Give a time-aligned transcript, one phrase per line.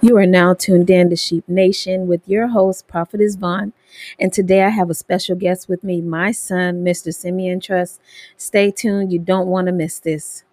[0.00, 3.74] You are now tuned in to Sheep Nation with your host, Prophetess Vaughn.
[4.18, 7.12] And today I have a special guest with me, my son, Mr.
[7.14, 8.00] Simeon Truss.
[8.38, 10.45] Stay tuned, you don't want to miss this.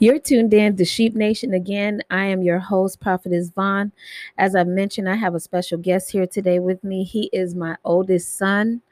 [0.00, 2.02] You're tuned in to Sheep Nation again.
[2.08, 3.90] I am your host, Prophetess Vaughn.
[4.36, 7.02] As I've mentioned, I have a special guest here today with me.
[7.02, 8.82] He is my oldest son.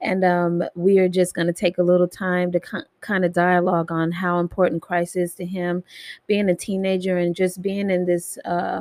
[0.00, 2.60] And um, we are just going to take a little time to
[3.02, 5.84] kind of dialogue on how important Christ is to him,
[6.26, 8.80] being a teenager and just being in this uh,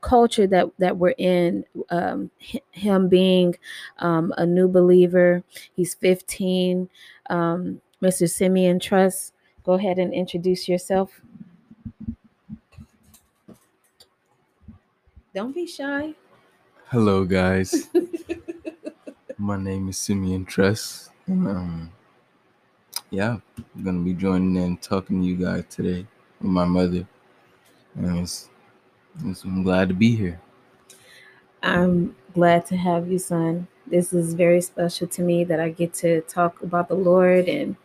[0.00, 1.64] culture that, that we're in.
[1.90, 2.32] Um,
[2.72, 3.54] him being
[3.98, 5.44] um, a new believer,
[5.76, 6.88] he's 15.
[7.30, 7.30] Mr.
[7.30, 7.80] Um,
[8.26, 9.31] Simeon Truss,
[9.64, 11.20] go ahead and introduce yourself.
[15.34, 16.14] Don't be shy.
[16.88, 17.88] Hello, guys.
[19.38, 21.92] My name is Simeon Truss, and um,
[23.10, 23.38] yeah,
[23.74, 26.06] I'm gonna be joining in talking to you guys today
[26.40, 27.06] with my mother,
[27.96, 28.50] and it's,
[29.24, 30.40] it's, I'm glad to be here.
[31.62, 33.68] I'm glad to have you, son.
[33.86, 37.76] This is very special to me that I get to talk about the Lord and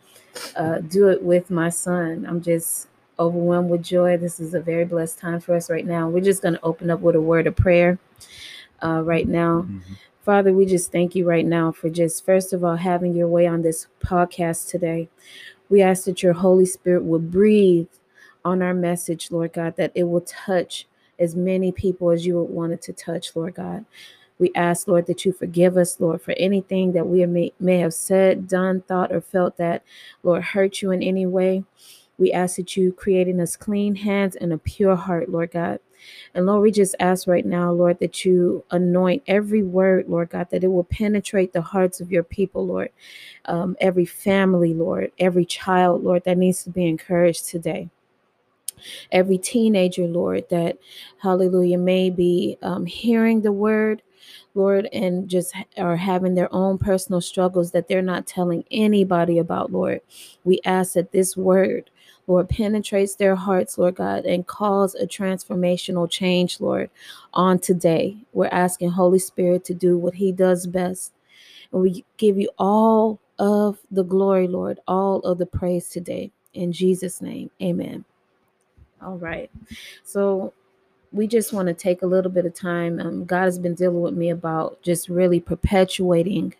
[0.56, 2.26] uh, do it with my son.
[2.28, 2.88] I'm just
[3.20, 4.18] overwhelmed with joy.
[4.18, 6.10] This is a very blessed time for us right now.
[6.10, 8.00] We're just going to open up with a word of prayer
[8.84, 9.62] uh, right now.
[9.62, 9.94] Mm-hmm.
[10.24, 13.48] Father, we just thank you right now for just, first of all, having your way
[13.48, 15.08] on this podcast today.
[15.70, 17.88] We ask that your Holy Spirit will breathe
[18.44, 20.86] on our message, Lord God, that it will touch
[21.20, 23.86] as many people as you would want it to touch, Lord God.
[24.40, 27.94] We ask, Lord, that you forgive us, Lord, for anything that we may, may have
[27.94, 29.84] said, done, thought, or felt that,
[30.24, 31.64] Lord, hurt you in any way.
[32.18, 35.80] We ask that you create in us clean hands and a pure heart, Lord God.
[36.34, 40.48] And Lord, we just ask right now, Lord, that you anoint every word, Lord God,
[40.52, 42.90] that it will penetrate the hearts of your people, Lord.
[43.46, 47.90] Um, every family, Lord, every child, Lord, that needs to be encouraged today
[49.12, 50.78] every teenager, Lord, that
[51.22, 54.02] hallelujah may be um, hearing the word,
[54.55, 59.71] Lord, and just are having their own personal struggles that they're not telling anybody about,
[59.71, 60.02] Lord.
[60.43, 61.89] We ask that this word
[62.27, 66.89] Lord, penetrates their hearts, Lord God, and cause a transformational change, Lord,
[67.33, 68.17] on today.
[68.33, 71.14] We're asking Holy Spirit to do what He does best.
[71.71, 76.32] And we give you all of the glory, Lord, all of the praise today.
[76.54, 78.04] In Jesus' name, amen.
[79.02, 79.49] All right.
[80.04, 80.54] So
[81.12, 83.00] we just want to take a little bit of time.
[83.00, 86.54] Um, God has been dealing with me about just really perpetuating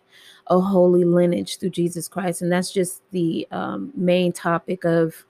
[0.48, 2.42] a holy lineage through Jesus Christ.
[2.42, 5.24] And that's just the um, main topic of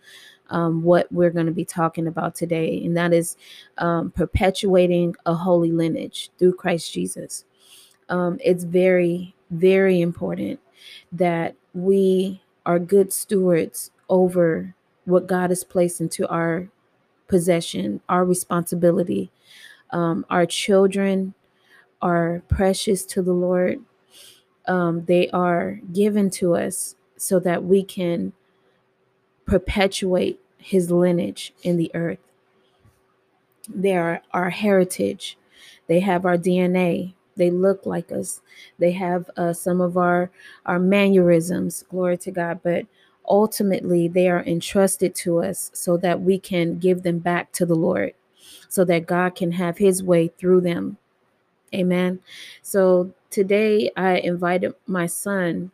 [0.51, 2.83] um, what we're going to be talking about today.
[2.85, 3.37] And that is
[3.79, 7.45] um, perpetuating a holy lineage through Christ Jesus.
[8.09, 10.61] Um, it's very, very important
[11.13, 14.75] that we are good stewards over
[15.05, 16.69] what God has placed into our
[17.29, 19.31] possession, our responsibility.
[19.91, 21.35] Um, our children
[22.03, 23.81] are precious to the Lord
[24.67, 28.33] um, they are given to us so that we can
[29.47, 32.19] perpetuate his lineage in the earth.
[33.69, 35.39] They are our heritage.
[35.89, 37.15] They have our DNA.
[37.37, 38.41] They look like us.
[38.79, 40.31] They have uh, some of our
[40.67, 41.85] our mannerisms.
[41.91, 42.61] Glory to God.
[42.63, 42.87] But
[43.29, 47.75] ultimately, they are entrusted to us so that we can give them back to the
[47.75, 48.15] Lord,
[48.69, 50.99] so that God can have His way through them.
[51.75, 52.21] Amen.
[52.63, 55.71] So today I invited my son,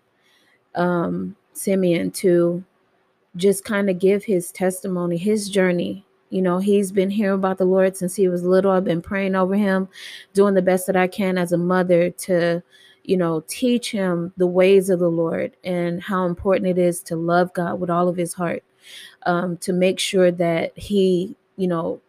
[0.75, 2.65] um, Simeon, to
[3.37, 6.05] just kind of give his testimony, his journey.
[6.31, 8.73] You know, he's been hearing about the Lord since he was little.
[8.73, 9.89] I've been praying over him,
[10.33, 12.63] doing the best that I can as a mother to,
[13.05, 17.17] you know, teach him the ways of the Lord and how important it is to
[17.17, 18.65] love God with all of his heart,
[19.27, 22.01] um, to make sure that he, you know,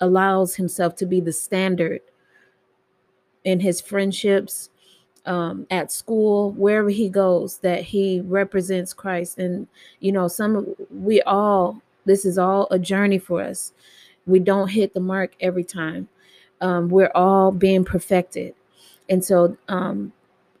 [0.00, 2.00] allows himself to be the standard
[3.44, 4.70] in his friendships,
[5.26, 9.38] um, at school, wherever he goes, that he represents Christ.
[9.38, 9.68] And,
[10.00, 13.72] you know, some, we all, this is all a journey for us.
[14.26, 16.08] We don't hit the mark every time.
[16.62, 18.54] Um, we're all being perfected.
[19.10, 20.12] And so um,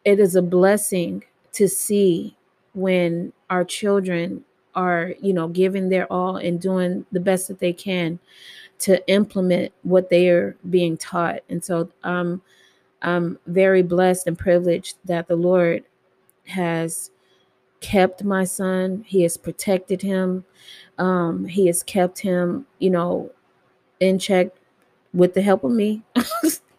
[0.04, 2.36] it is a blessing to see
[2.74, 4.44] when our children
[4.74, 8.18] are, you know, giving their all and doing the best that they can
[8.80, 11.40] to implement what they are being taught.
[11.48, 12.42] And so, um,
[13.02, 15.84] I'm very blessed and privileged that the Lord
[16.46, 17.10] has
[17.80, 19.04] kept my son.
[19.06, 20.44] He has protected him.
[20.98, 23.30] Um, he has kept him, you know,
[24.00, 24.48] in check
[25.14, 26.02] with the help of me.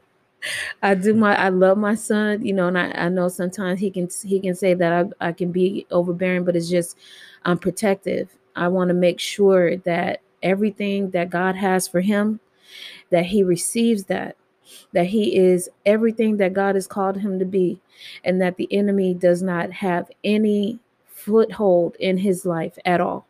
[0.82, 3.92] I do my I love my son, you know, and I, I know sometimes he
[3.92, 6.98] can he can say that I, I can be overbearing, but it's just
[7.46, 8.30] I'm protective.
[8.56, 12.40] I want to make sure that everything that God has for him,
[13.10, 14.36] that he receives that,
[14.94, 17.82] that he is everything that God has called him to be,
[18.24, 23.28] and that the enemy does not have any foothold in his life at all.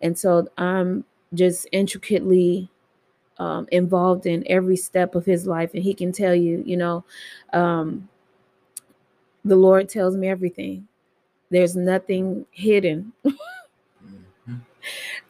[0.00, 1.04] And so I'm
[1.34, 2.70] just intricately
[3.40, 5.70] um, involved in every step of his life.
[5.72, 7.04] And he can tell you, you know,
[7.54, 8.08] um,
[9.44, 10.86] the Lord tells me everything.
[11.48, 13.12] There's nothing hidden.
[13.24, 14.56] mm-hmm.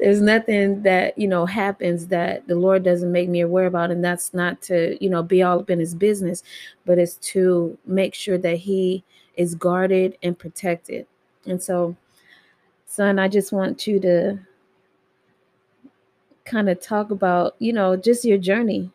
[0.01, 3.93] There's nothing that, you know, happens that the Lord doesn't make me aware about.
[3.93, 6.43] And that's not to, you know, be all up in his business,
[6.85, 9.05] but it's to make sure that he
[9.37, 11.07] is guarded and protected.
[11.47, 11.97] And so,
[12.87, 14.41] son, I just want you to
[16.45, 18.91] kind of talk about, you know, just your journey.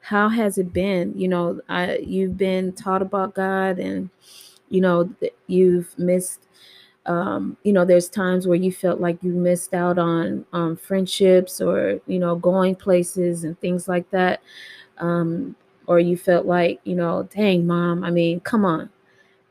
[0.00, 1.12] How has it been?
[1.18, 4.10] You know, I you've been taught about God and
[4.70, 5.10] you know,
[5.46, 6.46] you've missed
[7.06, 11.60] um, you know, there's times where you felt like you missed out on um, friendships
[11.60, 14.42] or, you know, going places and things like that.
[14.98, 15.56] Um,
[15.86, 18.90] or you felt like, you know, dang, mom, I mean, come on,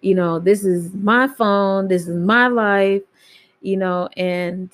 [0.02, 3.02] you know, this is my phone, this is my life,
[3.62, 4.70] you know, and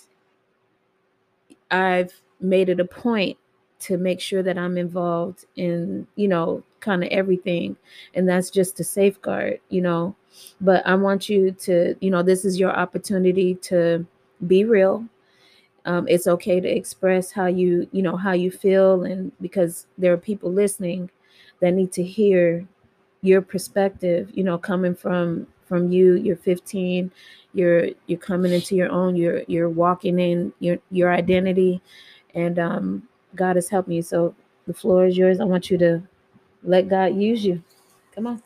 [1.71, 2.13] I've
[2.43, 3.37] made it a point
[3.79, 7.75] to make sure that I'm involved in, you know, kind of everything.
[8.13, 10.15] And that's just to safeguard, you know.
[10.61, 14.05] But I want you to, you know, this is your opportunity to
[14.47, 15.05] be real.
[15.85, 20.13] Um, it's okay to express how you, you know, how you feel, and because there
[20.13, 21.11] are people listening
[21.59, 22.65] that need to hear
[23.21, 26.15] your perspective, you know, coming from from you.
[26.15, 27.11] You're 15,
[27.53, 29.17] you're you're coming into your own.
[29.17, 31.81] You're you're walking in your your identity
[32.33, 34.01] and um, God is helping you.
[34.01, 34.35] So
[34.67, 35.39] the floor is yours.
[35.39, 36.01] I want you to
[36.63, 37.63] let God use you.
[38.13, 38.41] Come on.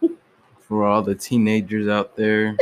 [0.60, 2.56] For all the teenagers out there,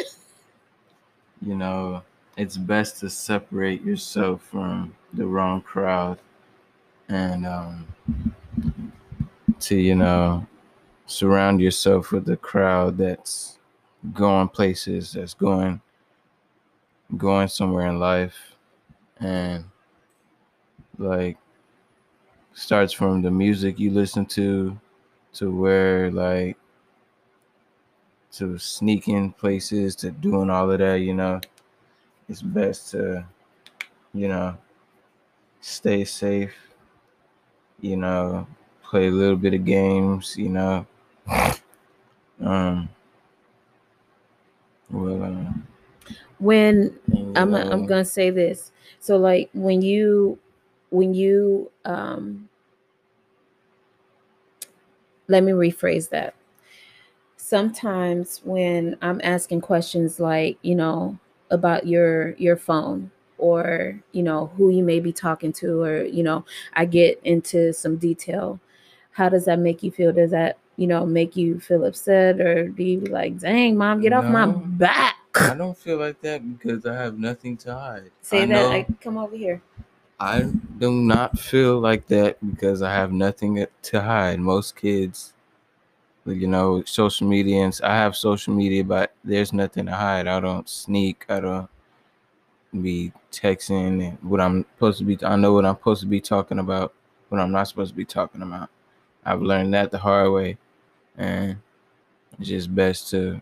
[1.40, 2.02] you know,
[2.36, 6.18] it's best to separate yourself from the wrong crowd
[7.08, 7.86] and um,
[9.60, 10.46] to, you know,
[11.06, 13.58] surround yourself with the crowd that's
[14.12, 15.80] going places, that's going
[17.16, 18.50] going somewhere in life
[19.20, 19.64] and
[20.98, 21.38] like
[22.52, 24.78] starts from the music you listen to
[25.32, 26.56] to where like
[28.32, 31.40] to sneaking places to doing all of that you know
[32.28, 33.26] it's best to
[34.14, 34.56] you know
[35.60, 36.54] stay safe
[37.80, 38.46] you know
[38.82, 40.86] play a little bit of games you know.
[42.40, 42.88] Um
[44.90, 45.52] well uh,
[46.40, 46.98] when
[47.36, 48.72] I'm I'm gonna say this.
[48.98, 50.38] So like when you
[50.90, 52.48] when you um
[55.28, 56.34] let me rephrase that.
[57.36, 61.18] Sometimes when I'm asking questions like, you know,
[61.50, 66.22] about your your phone or, you know, who you may be talking to or, you
[66.22, 66.44] know,
[66.74, 68.60] I get into some detail.
[69.12, 70.12] How does that make you feel?
[70.12, 74.10] Does that, you know, make you feel upset or do you like, dang, mom, get
[74.10, 74.18] no.
[74.18, 75.16] off my back?
[75.34, 78.10] I don't feel like that because I have nothing to hide.
[78.22, 78.72] Say I that.
[78.72, 79.62] I come over here.
[80.18, 80.42] I
[80.78, 84.38] do not feel like that because I have nothing to hide.
[84.40, 85.32] Most kids,
[86.26, 90.26] you know, social media, and I have social media, but there's nothing to hide.
[90.26, 91.24] I don't sneak.
[91.28, 91.70] I don't
[92.82, 95.18] be texting and what I'm supposed to be.
[95.24, 96.92] I know what I'm supposed to be talking about,
[97.28, 98.68] what I'm not supposed to be talking about.
[99.24, 100.58] I've learned that the hard way,
[101.16, 101.56] and
[102.38, 103.40] it's just best to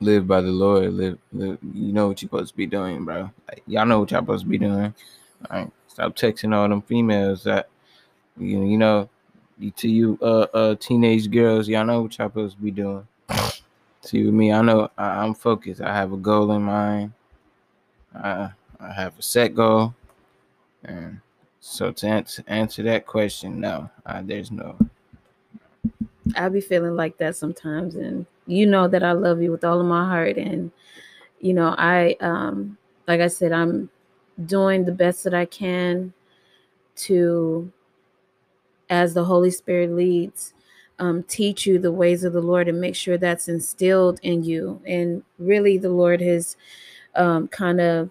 [0.00, 0.92] live by the Lord.
[0.92, 3.30] Live, live, you know what you're supposed to be doing, bro.
[3.48, 4.94] Like, y'all know what y'all supposed to be doing.
[5.50, 7.68] All stop texting all them females that
[8.36, 9.08] you know, you know,
[9.76, 13.06] to you uh uh teenage girls, y'all know what y'all supposed to be doing.
[14.02, 15.80] See with me, I know I, am focused.
[15.80, 17.12] I have a goal in mind.
[18.14, 19.94] I I have a set goal,
[20.84, 21.20] and
[21.60, 24.76] so to answer, answer that question, no, uh, there's no.
[26.36, 29.80] I be feeling like that sometimes, and you know that I love you with all
[29.80, 30.70] of my heart and
[31.40, 33.90] you know I um like I said I'm
[34.44, 36.12] doing the best that I can
[36.96, 37.70] to
[38.88, 40.54] as the Holy Spirit leads
[40.98, 44.80] um, teach you the ways of the Lord and make sure that's instilled in you.
[44.86, 46.56] And really, the Lord has
[47.14, 48.10] um, kind of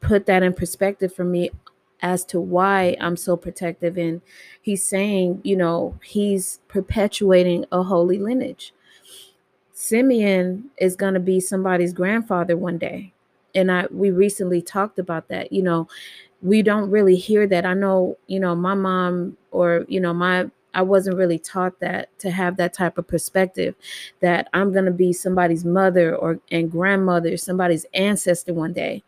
[0.00, 1.50] put that in perspective for me
[2.02, 3.96] as to why I'm so protective.
[3.96, 4.20] And
[4.60, 8.74] he's saying, you know, he's perpetuating a holy lineage.
[9.72, 13.12] Simeon is going to be somebody's grandfather one day.
[13.54, 15.52] And I we recently talked about that.
[15.52, 15.88] You know,
[16.40, 17.64] we don't really hear that.
[17.64, 22.16] I know, you know, my mom or, you know, my I wasn't really taught that
[22.20, 23.74] to have that type of perspective
[24.20, 29.02] that I'm going to be somebody's mother or and grandmother, somebody's ancestor one day.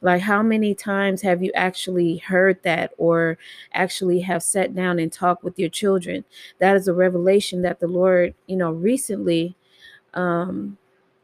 [0.00, 3.38] Like how many times have you actually heard that or
[3.74, 6.24] actually have sat down and talked with your children?
[6.58, 9.56] That is a revelation that the Lord, you know, recently
[10.14, 10.76] um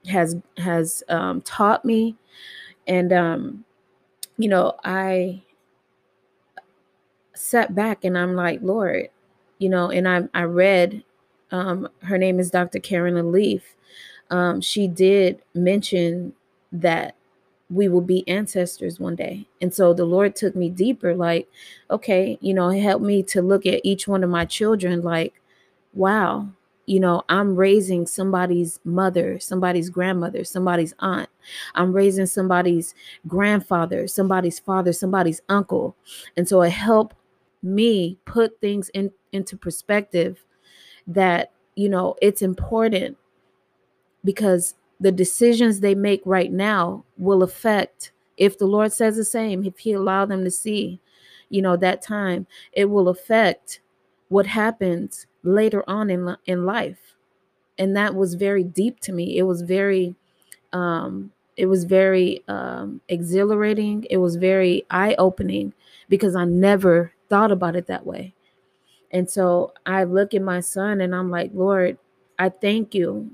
[0.08, 2.16] has has um taught me
[2.86, 3.64] and um
[4.38, 5.42] you know, I
[7.34, 9.08] sat back and I'm like, Lord,
[9.58, 11.02] you know, and I I read
[11.50, 12.80] um, her name is Dr.
[12.80, 13.76] Caroline Leaf.
[14.30, 16.32] Um, she did mention
[16.72, 17.14] that
[17.70, 19.46] we will be ancestors one day.
[19.60, 21.48] And so the Lord took me deeper, like,
[21.90, 25.40] okay, you know, help me to look at each one of my children like,
[25.94, 26.48] wow,
[26.86, 31.28] you know, I'm raising somebody's mother, somebody's grandmother, somebody's aunt.
[31.74, 32.94] I'm raising somebody's
[33.26, 35.96] grandfather, somebody's father, somebody's uncle.
[36.36, 37.16] And so it helped
[37.62, 40.44] me put things in into perspective
[41.06, 43.16] that you know it's important
[44.24, 49.64] because the decisions they make right now will affect if the lord says the same
[49.64, 51.00] if he allow them to see
[51.48, 53.80] you know that time it will affect
[54.28, 57.14] what happens later on in in life.
[57.78, 59.38] And that was very deep to me.
[59.38, 60.16] It was very
[60.72, 64.06] um it was very um exhilarating.
[64.10, 65.74] It was very eye opening
[66.10, 68.34] because i never thought about it that way.
[69.10, 71.98] And so I look at my son and I'm like, Lord,
[72.38, 73.30] I thank you.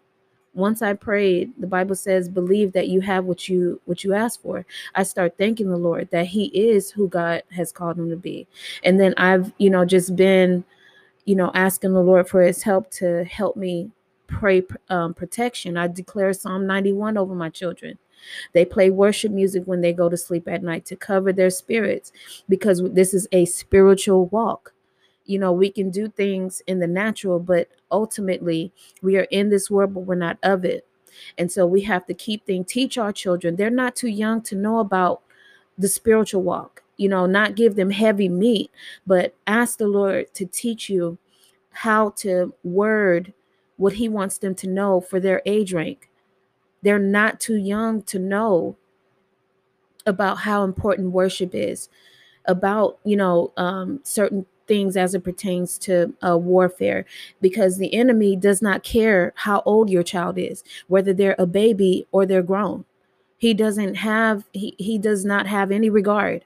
[0.55, 4.41] Once I prayed, the Bible says, believe that you have what you what you ask
[4.43, 4.67] for.
[4.95, 8.47] I start thanking the Lord that He is who God has called him to be.
[8.85, 10.63] And then I've, you know, just been,
[11.25, 13.91] you know, asking the Lord for his help to help me
[14.33, 15.77] pray um, protection.
[15.77, 17.99] I declare Psalm 91 over my children.
[18.53, 22.13] They play worship music when they go to sleep at night to cover their spirits
[22.49, 24.73] because this is a spiritual walk.
[25.25, 28.73] You know, we can do things in the natural, but ultimately
[29.03, 30.87] we are in this world, but we're not of it.
[31.39, 33.57] And so we have to keep things, teach our children.
[33.57, 35.23] They're not too young to know about
[35.79, 38.71] the spiritual walk, you know, not give them heavy meat,
[39.07, 41.19] but ask the Lord to teach you
[41.71, 43.33] how to word
[43.83, 46.09] what He wants them to know for their age rank
[46.83, 48.77] they're not too young to know
[50.05, 51.89] about how important worship is,
[52.47, 57.05] about, you know, um, certain things as it pertains to uh, warfare,
[57.41, 62.07] because the enemy does not care how old your child is, whether they're a baby
[62.11, 62.85] or they're grown.
[63.39, 66.45] He doesn't have, he, he does not have any regard.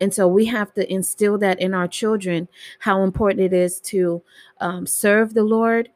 [0.00, 2.48] And so we have to instill that in our children
[2.80, 4.22] how important it is to
[4.60, 5.90] um, serve the Lord,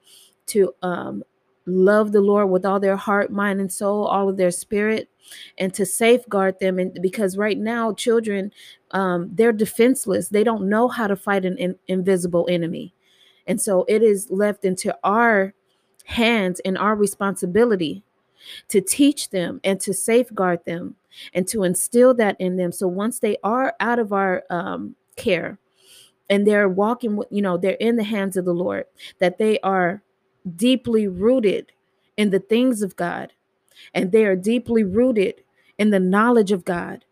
[0.52, 1.22] to um,
[1.66, 5.08] love the Lord with all their heart, mind, and soul, all of their spirit,
[5.58, 6.78] and to safeguard them.
[6.78, 8.52] And because right now, children,
[8.90, 10.28] um, they're defenseless.
[10.28, 12.94] They don't know how to fight an in- invisible enemy.
[13.46, 15.54] And so it is left into our
[16.04, 18.02] hands and our responsibility
[18.68, 20.96] to teach them and to safeguard them
[21.34, 22.72] and to instill that in them.
[22.72, 25.58] So once they are out of our um, care
[26.30, 28.84] and they're walking you know, they're in the hands of the Lord,
[29.18, 30.02] that they are
[30.56, 31.72] deeply rooted
[32.16, 33.32] in the things of God
[33.94, 35.42] and they are deeply rooted
[35.78, 37.04] in the knowledge of God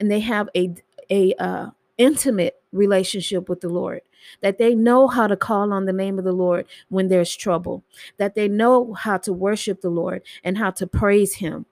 [0.00, 0.74] and they have a
[1.10, 4.00] a uh, intimate relationship with the Lord
[4.40, 7.84] that they know how to call on the name of the Lord when there's trouble
[8.16, 11.66] that they know how to worship the Lord and how to praise him.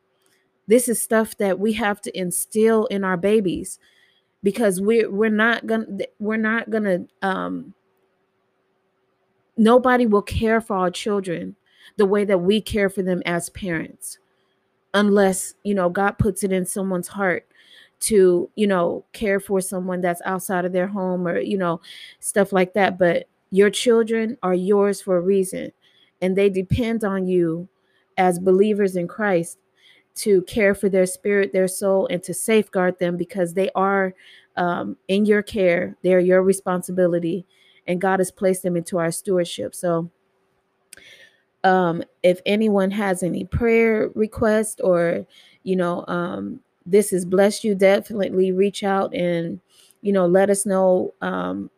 [0.66, 3.78] This is stuff that we have to instill in our babies
[4.42, 5.87] because we're we're not gonna
[6.19, 7.75] we're not gonna um
[9.62, 11.54] nobody will care for our children
[11.97, 14.19] the way that we care for them as parents
[14.95, 17.47] unless you know god puts it in someone's heart
[18.02, 21.81] to you know care for someone that's outside of their home or you know
[22.19, 22.99] stuff like that.
[22.99, 25.73] But your children are yours for a reason
[26.21, 27.69] and they depend on you
[28.19, 29.59] as believers in christ
[30.14, 34.14] to care for their spirit their soul and to safeguard them because they are
[34.57, 35.97] um, in your care.
[36.02, 37.47] They're your responsibility
[37.87, 39.75] and God has placed them into our stewardship.
[39.75, 40.11] So,
[41.65, 45.27] um, if anyone has any prayer request or,
[45.62, 49.61] you know, um, this has blessed you, definitely reach out and,
[50.01, 51.71] you know, let us know um,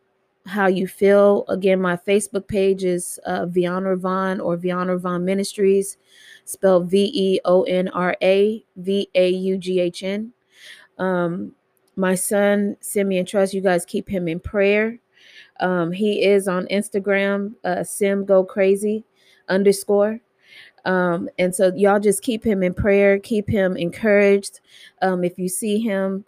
[0.46, 1.44] how you feel.
[1.48, 5.98] Again, my Facebook page is uh, Veonra Vaughn or Veonra Vaughn Ministries,
[6.44, 10.32] spelled V E O N R A V A U G H N.
[10.98, 11.52] Um,
[11.96, 14.98] my son, Simeon Truss, you guys keep him in prayer.
[15.60, 19.04] Um, he is on Instagram, uh, Sim Go Crazy
[19.48, 20.20] underscore.
[20.84, 24.60] Um, and so y'all just keep him in prayer, keep him encouraged.
[25.00, 26.24] Um, if you see him,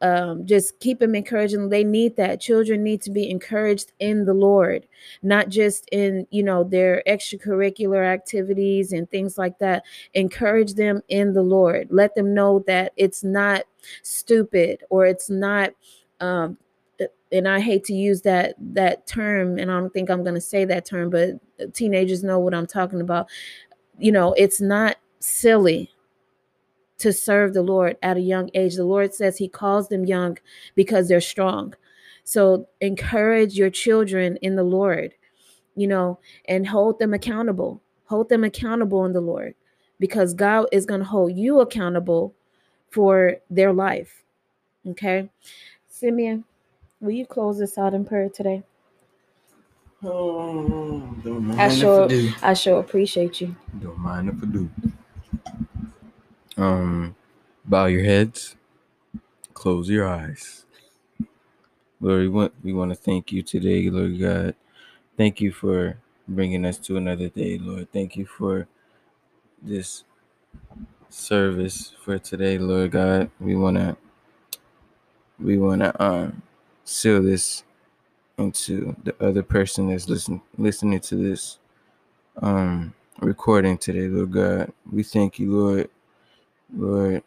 [0.00, 4.34] um, just keep them encouraged they need that children need to be encouraged in the
[4.34, 4.86] lord
[5.22, 9.82] not just in you know their extracurricular activities and things like that
[10.14, 13.64] encourage them in the lord let them know that it's not
[14.02, 15.70] stupid or it's not
[16.20, 16.56] um,
[17.32, 20.40] and i hate to use that that term and i don't think i'm going to
[20.40, 21.30] say that term but
[21.74, 23.28] teenagers know what i'm talking about
[23.98, 25.90] you know it's not silly
[26.98, 28.74] to serve the Lord at a young age.
[28.74, 30.36] The Lord says He calls them young
[30.74, 31.74] because they're strong.
[32.24, 35.14] So encourage your children in the Lord,
[35.76, 37.80] you know, and hold them accountable.
[38.06, 39.54] Hold them accountable in the Lord
[39.98, 42.34] because God is going to hold you accountable
[42.90, 44.24] for their life.
[44.86, 45.30] Okay.
[45.88, 46.44] Simeon,
[47.00, 48.64] will you close this out in prayer today?
[50.04, 52.32] Oh, don't mind I if sure, do.
[52.42, 53.56] I sure appreciate you.
[53.80, 54.70] Don't mind if I do.
[56.56, 57.16] Um,
[57.64, 58.56] bow your heads,
[59.54, 60.66] close your eyes.
[62.00, 64.54] Lord, we want we want to thank you today, Lord God.
[65.16, 67.92] Thank you for bringing us to another day, Lord.
[67.92, 68.68] Thank you for
[69.62, 70.04] this
[71.10, 73.30] service for today, Lord God.
[73.40, 73.96] We wanna
[75.40, 76.42] we wanna um
[76.88, 77.64] seal this
[78.38, 81.58] into the other person that's listen listening to this
[82.40, 84.72] um recording today, Lord God.
[84.90, 85.90] We thank you, Lord.
[86.74, 87.22] Lord,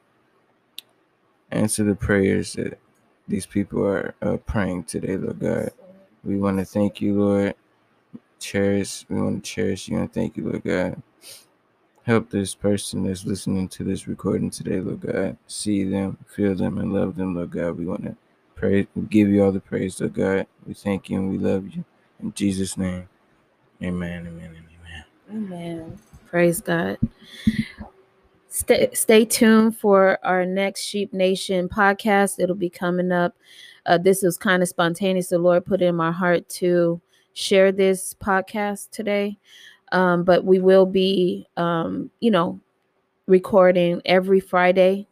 [1.51, 2.79] answer the prayers that
[3.27, 5.69] these people are uh, praying today, Lord God.
[6.23, 7.55] We want to thank you, Lord.
[8.39, 11.03] Cherish, we want to cherish you and thank you, Lord God.
[12.03, 15.37] Help this person that's listening to this recording today, Lord God.
[15.47, 17.77] See them, feel them, and love them, Lord God.
[17.77, 18.17] We want to
[18.61, 20.47] pray, we give you all the praise, Lord God.
[20.67, 21.83] We thank you and we love you.
[22.21, 23.09] In Jesus' name,
[23.81, 25.05] amen, amen, amen.
[25.31, 25.99] Amen.
[26.27, 26.99] Praise God.
[28.49, 32.35] Stay, stay tuned for our next Sheep Nation podcast.
[32.37, 33.35] It'll be coming up.
[33.87, 35.29] Uh, this was kind of spontaneous.
[35.29, 37.01] The Lord put it in my heart to
[37.33, 39.39] share this podcast today.
[39.91, 42.59] Um, but we will be, um, you know,
[43.25, 45.07] recording every Friday.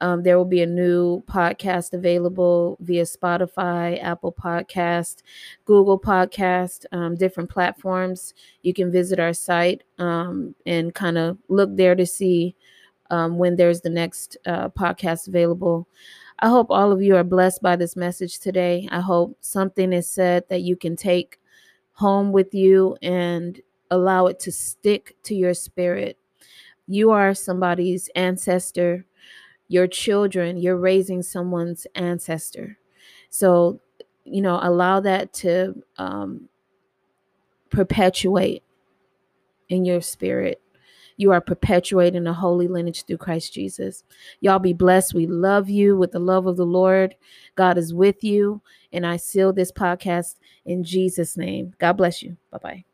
[0.00, 5.22] Um, there will be a new podcast available via Spotify, Apple Podcast,
[5.64, 8.34] Google Podcast, um, different platforms.
[8.62, 12.54] You can visit our site um, and kind of look there to see
[13.10, 15.88] um, when there's the next uh, podcast available.
[16.40, 18.88] I hope all of you are blessed by this message today.
[18.92, 21.40] I hope something is said that you can take
[21.92, 26.16] home with you and allow it to stick to your spirit.
[26.86, 29.04] You are somebody's ancestor.
[29.68, 32.78] Your children, you're raising someone's ancestor.
[33.30, 33.80] So,
[34.24, 36.48] you know, allow that to um,
[37.70, 38.62] perpetuate
[39.68, 40.60] in your spirit.
[41.18, 44.04] You are perpetuating a holy lineage through Christ Jesus.
[44.40, 45.14] Y'all be blessed.
[45.14, 47.16] We love you with the love of the Lord.
[47.56, 48.62] God is with you.
[48.92, 51.74] And I seal this podcast in Jesus' name.
[51.78, 52.36] God bless you.
[52.50, 52.87] Bye bye.